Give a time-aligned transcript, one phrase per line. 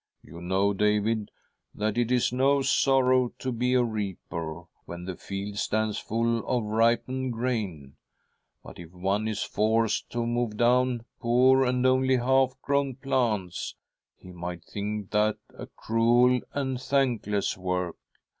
[0.23, 1.29] You know, David,
[1.75, 6.63] that it is no sorrow to be a reaper when the field stands full of
[6.63, 7.97] ripened grain;
[8.63, 13.75] but if one is forced to mow down poor and only half grown plants,
[14.17, 17.95] he might think that a cruel and thankless work.